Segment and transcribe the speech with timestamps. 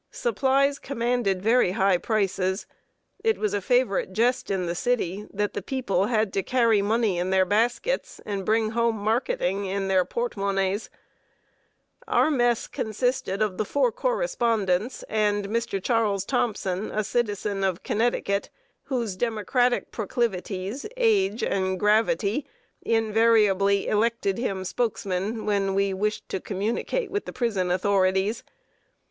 [0.09, 2.65] Supplies commanded very high prices;
[3.23, 7.19] it was a favorite jest in the city, that the people had to carry money
[7.19, 10.89] in their baskets and bring home marketing in their porte monnaies.
[12.07, 15.79] Our mess consisted of the four correspondents and Mr.
[15.79, 18.49] Charles Thompson, a citizen of Connecticut,
[18.85, 22.47] whose Democratic proclivities, age, and gravity,
[22.81, 28.43] invariably elected him spokesman when we wished to communicate with the prison authorities.